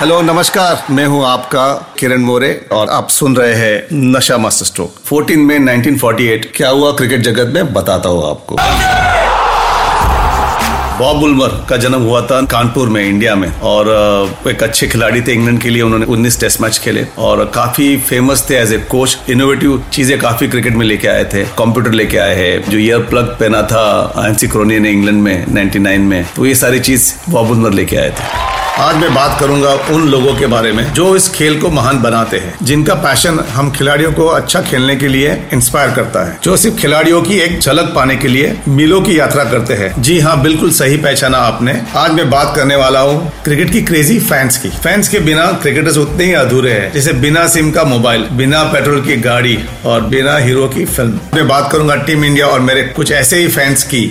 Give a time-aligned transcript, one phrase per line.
[0.00, 4.94] Hello नमस्कार। मैं हूँ आपका किरण मोरे और आप सुन रहे हैं नशा मास्टर स्ट्रोक।
[5.08, 7.72] 14 मई 1948 क्या हुआ क्रिकेट जगत में?
[7.72, 8.56] बताता हूँ आपको।
[10.98, 13.88] बॉब बुलमर का जन्म हुआ था कानपुर में, इंडिया में। और
[14.48, 18.46] एक अच्छे खिलाड़ी थे इंग्लैंड के लिए, उन्होंने 19 टेस्ट मैच खेले। और काफ़ी फ़ेमस
[18.50, 22.34] थे एज ए कोच इनोवेटिव चीज़ें काफ़ी क्रिकेट में लेके आए थे। कंप्यूटर लेके आए
[22.34, 26.54] हैं, जो ईयर प्लग पहना था एंसी क्रोनी ने इंग्लैंड में 99 में। तो ये
[26.54, 30.72] सारी चीज़ बॉब बुलमर लेके आए थे। आज मैं बात करूँगा उन लोगों के बारे
[30.72, 34.96] में, जो इस खेल को महान बनाते हैं, जिनका पैशन हम खिलाड़ियों को अच्छा खेलने
[34.96, 39.00] के लिए इंस्पायर करता है। जो सिर्फ़ खिलाड़ियों की एक झलक पाने के लिए मीलों
[39.02, 43.00] की यात्रा करते हैं। जी हाँ बिल्कुल सही। पहचाना आपने। आज मैं बात करने वाला
[43.00, 47.12] हूँ क्रिकेट की क्रेजी फैंस की। फैंस के बिना क्रिकेटर्स उतने ही अधूरे हैं। जैसे
[47.12, 51.72] बिना सिम का मोबाइल बिना पेट्रोल की गाड़ी और बिना हीरो की फ़िल्म मैं बात
[51.72, 54.06] करूँगा टीम इंडिया और मेरे कुछ ऐसे ही फैंस की।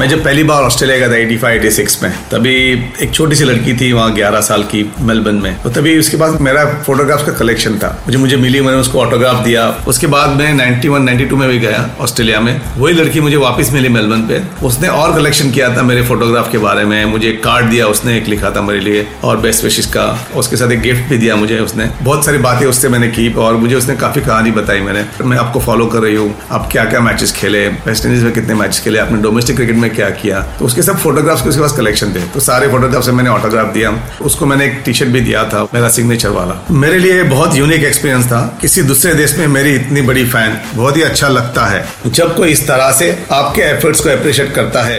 [0.00, 2.54] मैं जब पहली बार ऑस्ट्रेलिया गया था 85 86 में, तभी
[3.02, 6.40] एक छोटी सी लड़की थी वहाँ 11 साल की मेलबर्न में। तो तभी उसके पास
[6.40, 10.54] मेरा फोटोग्राफ्स का कलेक्शन था। मुझे मुझे मिली, मैंने उसको ऑटोग्राफ दिया। उसके बाद मैं
[10.54, 14.88] 91 92 में भी गया ऑस्ट्रेलिया में। वही लड़की मुझे वापस मिली मेलबर्न पे। उसने
[14.88, 18.26] और कलेक्शन किया था मेरे फोटोग्राफ के बारे में। मुझे एक कार्ड दिया उसने, एक
[18.26, 21.58] लिखा था मेरे लिए, और बेस्ट विशेष का। उसके साथ एक गिफ्ट भी दिया मुझे
[21.58, 25.36] उसने। बहुत सारी बातें उससे मैंने की, और मुझे उसने काफ़ी कहानी बताई मैंने। मैं
[25.36, 27.68] आपको फॉलो कर रही हूँ। आप क्या क्या मैचेस खेले?
[27.68, 28.98] वेस्ट इंडीज में कितने मैच खेले?
[28.98, 30.40] आपने डोमेस्टिक क्रिकेट में क्या किया?
[30.58, 33.72] तो उसके सब फोटोग्राफ्स के उसके पास कलेक्शन थे। तो सारे फोटोग्राफ से मैंने ऑटोग्राफ
[33.72, 37.56] दिया। उसको मैंने एक टी शर्ट भी दिया था, मेरा सिग्नेचर वाला। मेरे लिए बहुत
[37.56, 41.66] यूनिक एक्सपीरियंस था। किसी दूसरे देश में मेरी इतनी बड़ी फ़ैन बहुत ही अच्छा लगता
[41.66, 44.98] है। जब कोई इस तरह से आपके एफर्ट्स को अप्रिशिएट करता है।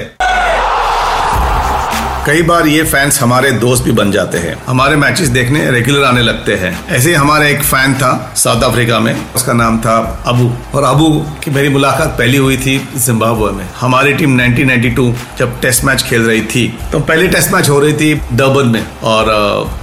[2.25, 6.21] कई बार ये फैंस हमारे दोस्त भी बन जाते हैं। हमारे मैचेस देखने रेगुलर आने
[6.21, 9.97] लगते हैं। ऐसे ही हमारा एक फ़ैन था साउथ अफ्रीका में। उसका नाम था
[10.27, 11.09] अबू और अबू
[11.43, 16.21] की मेरी मुलाकात पहली हुई थी जिम्बाब्वे में। हमारी टीम 1992 जब टेस्ट मैच खेल
[16.21, 19.31] रही थी तो पहली टेस्ट मैच हो रही थी डर्बन में। और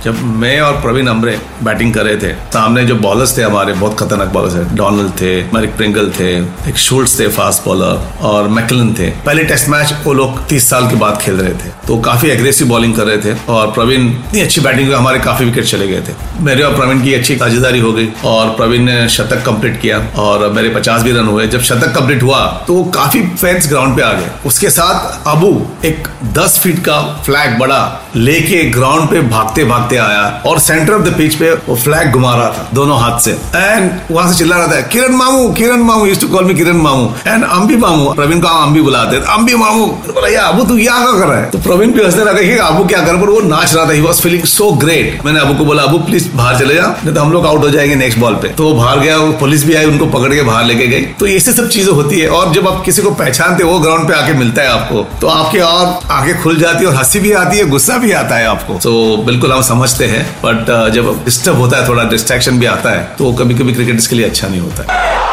[0.05, 3.99] जब मैं और प्रवीण अम्बरे बैटिंग कर रहे थे, सामने जो बॉलर्स थे हमारे, बहुत
[4.01, 6.33] खतरनाक बॉलर्स थे डोनाल्ड थे मैरिक प्रिंगल थे,
[6.69, 10.91] एक शूल्स थे फास्ट बॉलर और मैकलन थे। पहले टेस्ट मैच वो लोग तीस साल
[10.91, 14.41] के बाद खेल रहे थे। तो काफ़ी एग्रेसिव बॉलिंग कर रहे थे और प्रवीण इतनी
[14.41, 17.81] अच्छी बैटिंग हुई हमारे काफ़ी विकेट चले गए थे। मेरे और प्रवीण की अच्छी साझेदारी
[17.81, 21.63] हो गई और प्रवीण ने शतक कंप्लीट किया और मेरे पचास भी रन हुए। जब
[21.63, 25.51] शतक कंप्लीट हुआ तो काफ़ी फैंस ग्राउंड पे आ गए। उसके साथ अबू
[25.85, 27.81] एक दस फीट का फ्लैग बड़ा
[28.17, 32.35] लेके ग्राउंड पे भागते भागते आया और सेंटर ऑफ़ द पिच पे वो फ्लैग घुमा
[32.35, 36.07] रहा था दोनों हाथ से। एंड वहाँ से चिल्ला रहा था, किरण मामू किरण मामू
[36.07, 39.87] used to call me Kiran मामू। एंड अम्बी मामू प्रवीण को अम्बी बुलाते अम्बी मामू
[39.87, 41.51] बोला अबू, तू यहाँ क्या कर रहा है?
[41.51, 44.01] तो प्रवीण भी हंसने लगा कि अबू क्या कर, पर वो नाच रहा था he
[44.01, 47.21] was feeling so great मैंने अबू को बोला अबू प्लीज़ बाहर चले जाओ नहीं तो
[47.21, 49.87] हम लोग आउट हो जाएँगे नेक्स्ट बॉल पे। तो वो बाहर गया पुलिस भी आई
[49.87, 52.83] उनको पकड़ के बाहर लेके गई तो ऐसे सब चीज़ें होती है, और जब आप
[52.85, 56.43] किसी को पहचानते हो, वो ग्राउंड पे आके मिलता है आपको तो आपकी और आँखें
[56.43, 59.53] खुल जाती है, और हँसी भी आती है, गुस्सा भी आता है आपको। तो बिल्कुल
[59.53, 63.55] हम समझते हैं बट जब डिस्टर्ब होता है, थोड़ा डिस्ट्रैक्शन भी आता है तो कभी
[63.55, 65.32] कभी क्रिकेट के लिए अच्छा नहीं होता। है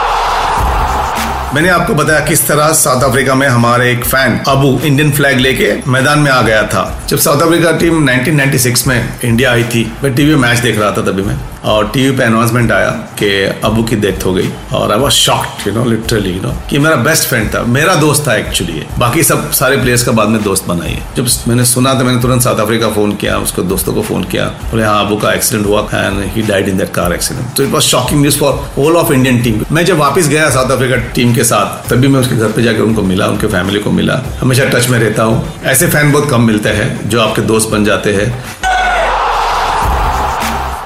[1.54, 5.74] मैंने आपको बताया किस तरह साउथ अफ्रीका में हमारे एक फ़ैन अबू इंडियन फ्लैग लेके
[5.88, 10.16] मैदान में आ गया था। जब साउथ अफ्रीका टीम 1996 में इंडिया आई थी, मैं
[10.16, 12.90] टीवी मैच देख रहा था तभी मैं। और टीवी पे अनाउंसमेंट आया
[13.20, 13.30] कि
[13.64, 16.80] अबू की डेथ हो गई। और I was shocked you know literally you know कि
[16.80, 20.42] मेरा बेस्ट फ्रेंड था, मेरा दोस्त था एक्चुअली बाकी सब सारे प्लेयर्स का बाद में
[20.44, 23.94] दोस्त बनाई है जब मैंने सुना तो मैंने तुरंत साउथ अफ्रीका फ़ोन किया, उसको दोस्तों
[23.94, 27.14] को फ़ोन किया। बोले हाँ अबू का एक्सीडेंट हुआ and he died in that car
[27.14, 30.50] accident तो it was shocking news for whole of Indian team मैं जब वापस गया
[30.50, 33.80] साउथ अफ्रीका टीम के साथ, तभी मैं उसके घर पे जाकर उनको मिला, उनके फैमिली
[33.80, 37.42] को मिला। हमेशा टच में रहता हूँ। ऐसे फ़ैन बहुत कम मिलते हैं जो आपके
[37.44, 38.28] दोस्त बन जाते हैं।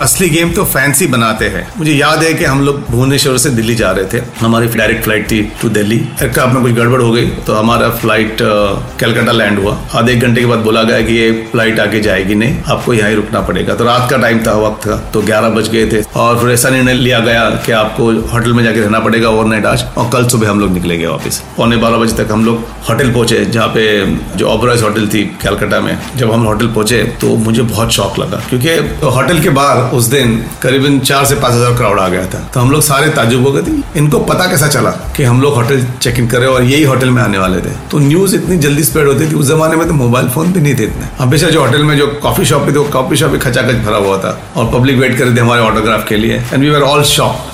[0.03, 3.75] असली गेम तो फैंसी बनाते हैं। मुझे याद है कि हम लोग भुवनेश्वर से दिल्ली
[3.75, 7.27] जा रहे थे। हमारी डायरेक्ट फ़्लाइट थी टू दिल्ली। एयरक्राफ्ट में कुछ गड़बड़ हो गई
[7.47, 8.37] तो हमारा फ़्लाइट
[8.99, 12.35] कैलकाटा लैंड हुआ। आधे एक घंटे के बाद बोला गया कि ये फ़्लाइट आगे जाएगी
[12.35, 15.49] नहीं, आपको यहाँ ही रुकना पड़ेगा। तो रात का टाइम था, वक्त का तो ग्यारह
[15.51, 18.99] बज गए थे। और फिर ऐसा निर्णय लिया गया कि आपको होटल में जाके रहना
[18.99, 22.45] पड़ेगा ओवरनाइट आज। और कल सुबह हम लोग निकलेंगे वापस। पौने बारह बजे तक हम
[22.45, 23.87] लोग होटल पहुँचे, जहाँ पे
[24.37, 28.43] जो ऑबराइज होटल थी कैलकाटा में। जब हम होटल पहुँचे तो मुझे बहुत शौक लगा।
[28.49, 28.77] क्योंकि
[29.07, 32.59] होटल के बाहर उस दिन करीबन चार से पाँच हज़ार क्राउड आ गया था। तो
[32.59, 35.85] हम लोग सारे ताजुब हो गए थे। इनको पता कैसा चला कि हम लोग होटल
[36.01, 39.07] चेक इन करे और यही होटल में आने वाले थे। तो न्यूज़ इतनी जल्दी स्प्रेड
[39.07, 41.83] होती थी। उस जमाने में तो मोबाइल फ़ोन भी नहीं थे इतने। हमेशा जो होटल
[41.83, 44.97] में जो कॉफ़ी शॉप थी, वो कॉफ़ी शॉप भी खचाखच भरा हुआ था और पब्लिक
[44.97, 47.03] वेट कर रही थे हमारे ऑटोग्राफ के लिए। एंड वी आर ऑल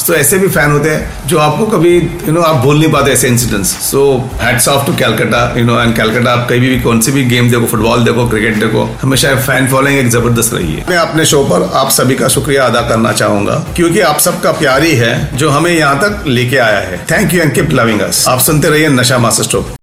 [0.09, 3.11] तो ऐसे भी फ़ैन होते हैं जो आपको कभी यू नो आप बोल नहीं पाते
[3.11, 4.01] ऐसे incidents so
[4.41, 7.49] hats off to Calcutta you know and Calcutta आप कहीं भी कौन सी भी गेम
[7.51, 11.43] देखो फुटबॉल देखो क्रिकेट देखो हमेशा फ़ैन फॉलोइंग एक ज़बरदस्त रही है। मैं अपने शो
[11.43, 15.49] पर आप सभी का शुक्रिया अदा करना चाहूँगा क्योंकि आप सबका प्यार ही है जो
[15.49, 18.89] हमें यहाँ तक लेके आया है। Thank you and keep loving us आप सुनते रहिए
[18.95, 19.75] नशा मास्टर स्ट्रोक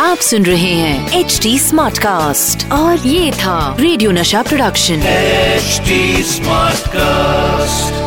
[0.00, 5.82] आप सुन रहे हैं एच डी स्मार्ट कास्ट और ये था रेडियो नशा प्रोडक्शन एच
[6.30, 8.01] स्मार्ट Smartcast.